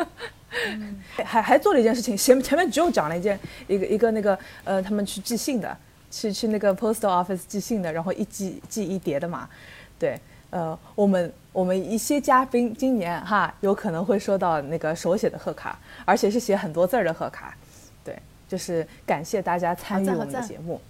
[1.24, 3.38] 还还做了一件事情，前前面只有讲了一件
[3.68, 5.76] 一个一个那个呃，他们去寄信的，
[6.10, 9.48] 去去那个 postal office 寄信的，然后一寄寄一叠的嘛，
[9.96, 10.18] 对，
[10.50, 17.56] 呃，我们我们一些嘉宾今年哈有可能会收到那个手写的贺卡，而且是写很多字儿的贺卡，
[18.02, 20.80] 对，就是感谢大家参与我们的节目。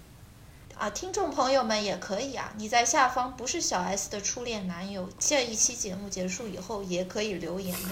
[0.81, 7.89] 啊，听众朋友们也可以啊，你在下方不是小 S 的初恋男友，这一期节目结束以后也可以留言的，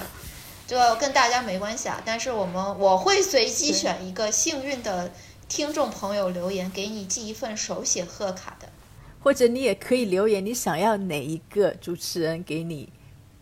[0.65, 2.01] 就跟大家没关系啊。
[2.03, 5.11] 但是我们我会随机选一个幸运的
[5.47, 8.67] 听众朋友留言，给你寄一份手写贺卡的。
[9.21, 12.91] 或者你也可以留言，你想要哪一个主持人给你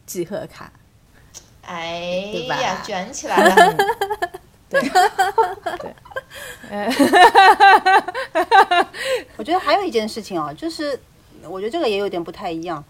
[0.06, 0.74] 寄贺卡？
[1.62, 3.78] 哎对吧呀，卷起来了！
[4.70, 4.82] 对
[9.48, 11.00] 觉得还有一件事情哦，就是
[11.48, 12.84] 我觉得这个也有点不太一样，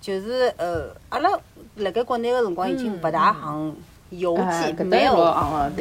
[0.00, 1.30] 就是呃，阿拉
[1.76, 3.76] 辣盖国内的辰光已经不大行
[4.10, 5.14] 邮寄，没有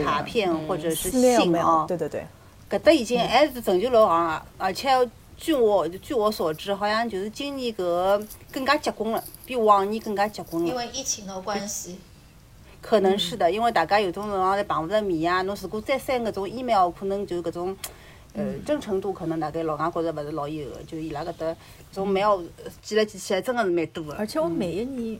[0.05, 2.27] 卡片嗯或者是信啊，，对对对，
[2.69, 4.87] 搿搭已经还是成就老行啊，而且
[5.35, 10.69] 据我据我所知，好像就是今年搿个更加结棍了，比往年更加结棍了。
[10.69, 11.97] 因为疫情的关系，
[12.83, 17.75] 可能是的，因为大家有种辰光侪碰勿着面啊，侬如果再 send 搿种 email，可能就搿种。
[18.33, 21.55] 呃，真诚度可能大概老外觉着勿是老有个，就伊拉搿搭搿
[21.93, 24.13] 种 mail 呃寄来寄去，真个是蛮多个。
[24.15, 25.19] 而且我每一年，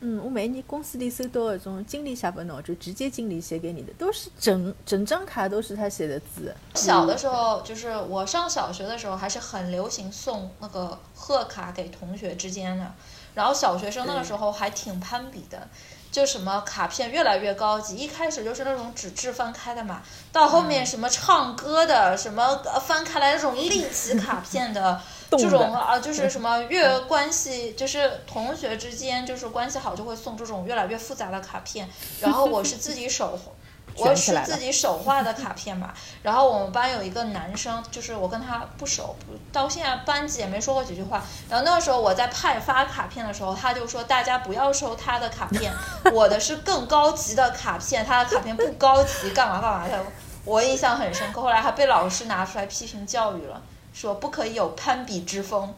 [0.00, 6.54] 嗯，我每一年公司里收到那种经理写本喏，就直接经理写给你的，都是整整张卡都是他写的字。
[6.74, 12.92] 小的时候，就是我上小学的时候，还是很流行送那个贺卡给同学之间的。
[13.34, 15.68] 然后小学生那个时候还挺攀比的，
[16.14, 20.00] 就什么卡片越来越高级，一开始就是那种纸质翻开的嘛，
[20.30, 25.00] 到后面什么唱歌的，什么呃翻开来那种立体卡片的。
[25.36, 31.90] 这种啊，就是什么越关系，就是同学之间就是关系好，就会送这种越来越复杂的卡片。
[32.20, 33.36] 然后我是自己手
[33.96, 35.92] 我是自己手画的卡片嘛，
[36.22, 39.14] 然后我们班有一个男生，就是我跟他不熟，
[39.52, 41.22] 到现在班级也没说过几句话。
[41.48, 45.72] 然后那个时候我在派发卡片的时候，他就说大家不要收他的卡片，
[46.12, 50.04] 我的是更高级的卡片，他的卡片不高级，干嘛干嘛的。
[50.44, 55.74] 我印象很深刻，后来还被老师拿出来批评教育了，说不可以有攀比之风。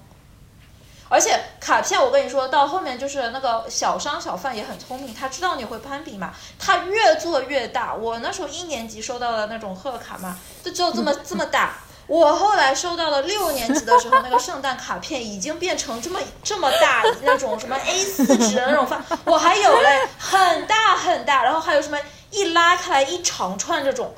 [1.09, 7.95] 而且卡片，我跟你说到后面就是那个小商小贩也很聪明，他知道你会攀比嘛，他越做越大。
[7.95, 11.75] 我那时候一年级收到的那种贺卡嘛，就只有这么 这么大。
[12.09, 21.99] 我后来收到了六年级的时候，那个圣诞卡片已经变成这么这么大那种什么 A 4纸的那种范，我还有嘞，很大很大，然后还有什么
[22.31, 24.15] 一拉开来一长串这种，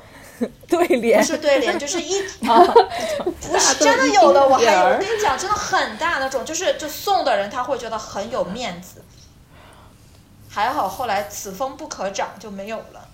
[0.69, 9.03] 对联不是对联， 就是一不是真的有的，我还有，我跟你讲，真的很大那种，就是就送的人他会觉得很有面子。
[10.51, 13.07] 还好后来此风不可长就没有了，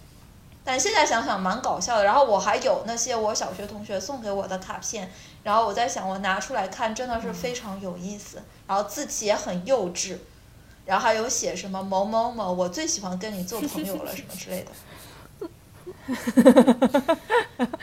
[0.64, 2.06] 但现在想想蛮搞笑的。
[2.06, 5.12] 然后我还有那些我小学同学送给我的卡片，
[5.44, 10.18] 然后我在想我拿出来看真的是非常有意思，然后字体也很幼稚，
[10.86, 14.72] 然后还有写什么某某某，我最喜欢跟你做朋友了什么之类的。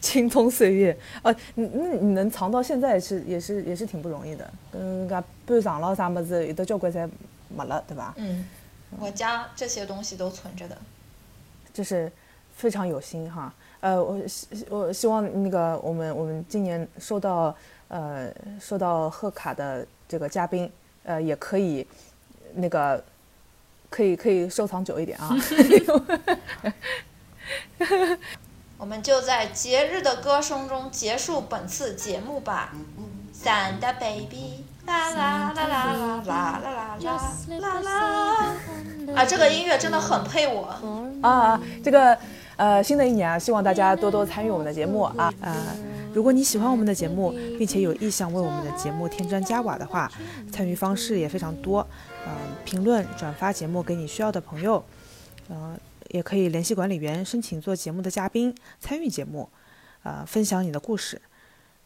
[0.00, 4.52] 青葱岁月，哦，你那你能藏到现在是也是也是挺不容易的。
[4.72, 7.08] 嗯，搿搬藏了啥么子，有的交关侪
[7.48, 8.14] 没了，对吧？
[8.18, 8.44] 嗯，
[8.98, 10.76] 我家这些东西都存着的。
[11.72, 12.12] 就是
[12.54, 13.52] 非常有心哈。
[13.80, 17.56] 呃，我希我希望那个我们我们今年收到
[17.88, 18.30] 呃
[18.60, 20.70] 收到贺卡的这个嘉宾，
[21.04, 21.86] 呃也可以
[22.52, 23.02] 那个
[23.88, 25.34] 可以可以收藏久一点啊。
[28.78, 32.72] 我们就在节日的歌声中结束本次节目吧。
[33.42, 36.98] Santa baby，啦啦啦啦啦啦啦啦
[37.58, 39.16] 啦啦！
[39.16, 40.68] 啊，这个音乐真的很配我。
[41.22, 42.16] 啊，这个
[42.56, 45.32] 呃，新的一年啊，希望大家多多参与我们的节目啊。
[45.40, 45.56] 呃，
[46.12, 50.10] 如果你喜欢我们的节目，并且有意向为我们的节目添砖加瓦的话，
[50.52, 51.86] 参与方式也非常多。
[52.26, 52.32] 嗯、
[52.66, 54.84] 评论、转发节目给你需要的朋友，
[55.48, 55.74] 呃，
[56.10, 59.48] 也可以联系管理员申请做节目的嘉宾，参与节目，
[60.02, 61.20] 呃，分享你的故事。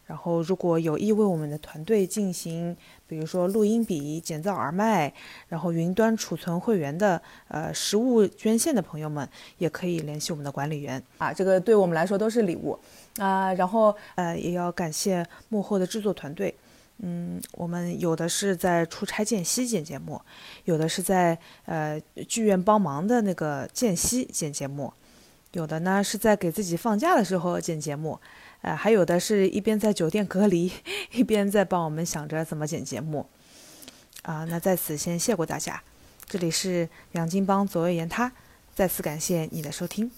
[0.07, 5.11] 然后，如果有意为我们的团队进行，比如说录音笔、减噪耳麦，
[5.47, 11.01] 然后云端储存会员的呃实物捐献的朋友们，也可以联系我们的管理员。
[11.17, 12.77] 啊，这个对我们来说都是礼物
[13.17, 13.51] 啊。
[13.55, 16.53] 然后呃，也要感谢幕后的制作团队。
[16.99, 20.21] 嗯，我们有的是在出差间隙剪节目，
[20.63, 24.91] 有的是在呃剧院帮忙的那个间隙剪节目，
[25.51, 28.19] 有的呢是在给自己放假的时候剪节目，
[28.61, 30.71] 呃，还有的是一边在酒店隔离，
[31.11, 33.25] 一边在帮我们想着怎么剪节目。
[34.23, 35.79] 啊、那在此先谢过大家，
[36.27, 38.31] 这里是杨金帮左右言他，
[38.73, 40.09] 再次感谢你的收听，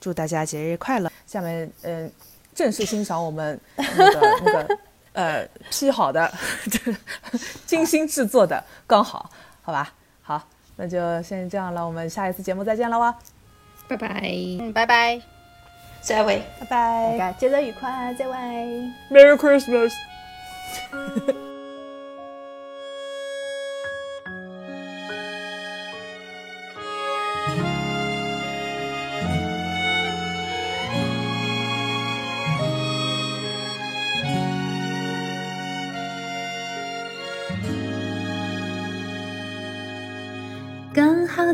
[0.00, 1.10] 祝大家节日快乐。
[1.26, 2.10] 下面嗯、呃
[2.54, 4.78] 正式欣赏我们那个那个
[5.16, 6.30] 呃 P 好的，
[7.64, 9.28] 精心制作的刚好，
[9.62, 9.90] 好吧？
[10.22, 10.42] 好，
[10.76, 13.16] 那就先这样了，我们下一次节目再见了哇，
[13.88, 14.20] 拜拜。
[14.60, 15.20] 嗯，拜拜。
[16.02, 16.40] 再会。
[16.60, 18.34] 拜拜大家节日愉快，再会。
[19.10, 19.92] ，Merry Christmas。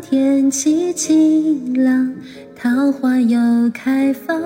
[0.02, 2.12] 天气晴朗，
[2.56, 3.38] 桃花又
[3.72, 4.36] 开放。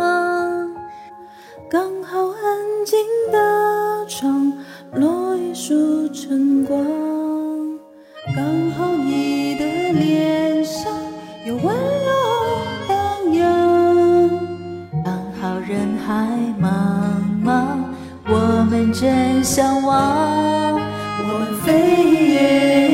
[1.68, 2.98] 刚好安静
[3.32, 4.52] 的窗，
[4.92, 6.78] 落一束晨光。
[8.36, 10.92] 刚好你的脸上
[11.46, 12.12] 有温柔
[12.86, 14.30] 荡漾。
[15.02, 16.12] 刚好人海
[16.61, 16.68] 茫
[17.42, 17.78] 茫，
[18.28, 22.86] 我们正相望，我们飞越。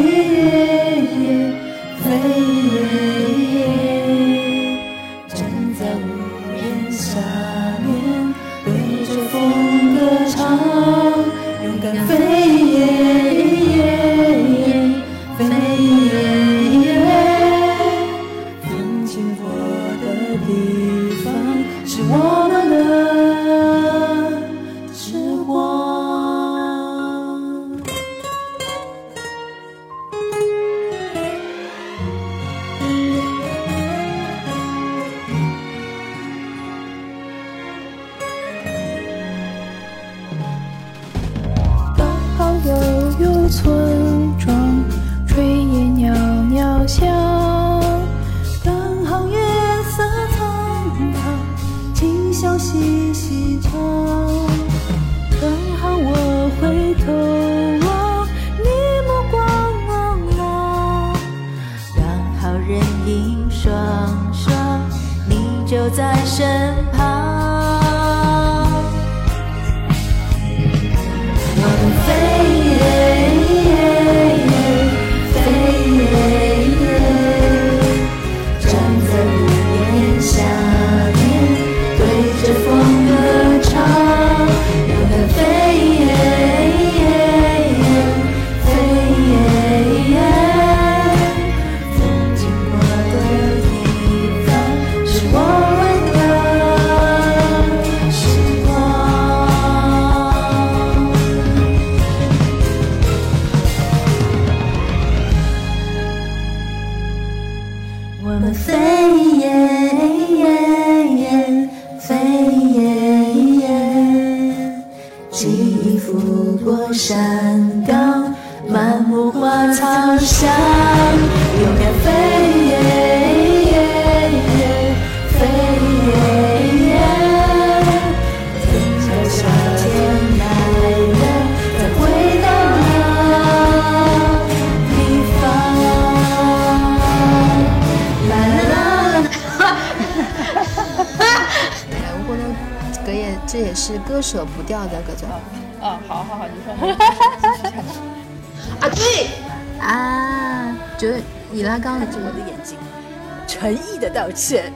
[154.13, 154.73] 道歉，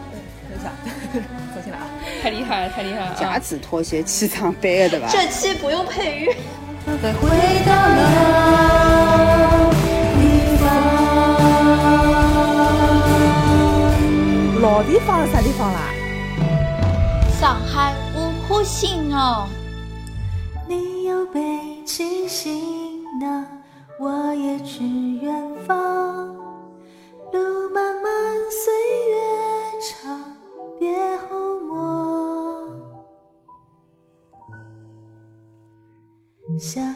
[0.48, 0.70] 等一下，
[1.52, 1.86] 坐进来啊！
[2.22, 3.14] 太厉害了，太厉害了！
[3.18, 5.08] 夹子拖鞋，气场白的对吧？
[5.10, 6.34] 这期不用配乐。
[6.86, 6.94] 回
[7.66, 9.70] 到老
[10.16, 10.20] 地
[10.56, 10.64] 方，
[14.62, 15.80] 老地方啥地方啦？
[17.40, 19.46] 上海我湖新哦。
[20.68, 21.40] 你有北
[21.84, 23.46] 京行囊，
[24.00, 24.84] 我也去
[25.20, 25.32] 远
[25.66, 26.26] 方。
[27.32, 27.65] 路。
[29.88, 30.20] 长
[30.80, 32.66] 别后莫
[36.58, 36.92] 相